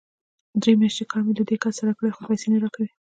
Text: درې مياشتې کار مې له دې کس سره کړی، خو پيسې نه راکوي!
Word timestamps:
درې 0.61 0.71
مياشتې 0.79 1.03
کار 1.11 1.21
مې 1.25 1.33
له 1.37 1.43
دې 1.49 1.55
کس 1.63 1.73
سره 1.79 1.91
کړی، 1.97 2.09
خو 2.15 2.21
پيسې 2.27 2.45
نه 2.53 2.57
راکوي! 2.63 2.89